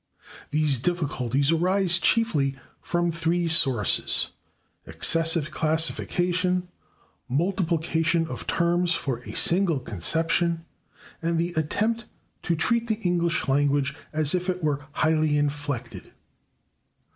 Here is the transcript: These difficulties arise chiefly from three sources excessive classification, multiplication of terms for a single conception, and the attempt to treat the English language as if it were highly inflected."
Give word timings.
These 0.49 0.79
difficulties 0.79 1.51
arise 1.51 1.99
chiefly 1.99 2.55
from 2.81 3.11
three 3.11 3.47
sources 3.47 4.29
excessive 4.87 5.51
classification, 5.51 6.69
multiplication 7.29 8.25
of 8.27 8.47
terms 8.47 8.95
for 8.95 9.19
a 9.19 9.35
single 9.35 9.79
conception, 9.79 10.65
and 11.21 11.37
the 11.37 11.53
attempt 11.53 12.05
to 12.41 12.55
treat 12.55 12.87
the 12.87 12.99
English 13.01 13.47
language 13.47 13.93
as 14.11 14.33
if 14.33 14.49
it 14.49 14.63
were 14.63 14.83
highly 14.93 15.37
inflected." 15.37 16.11